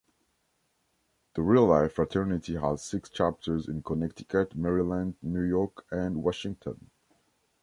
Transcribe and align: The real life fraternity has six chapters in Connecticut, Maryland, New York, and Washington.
The 1.35 1.43
real 1.43 1.67
life 1.67 1.93
fraternity 1.93 2.55
has 2.55 2.83
six 2.83 3.07
chapters 3.07 3.67
in 3.67 3.83
Connecticut, 3.83 4.55
Maryland, 4.55 5.13
New 5.21 5.43
York, 5.43 5.85
and 5.91 6.23
Washington. 6.23 6.89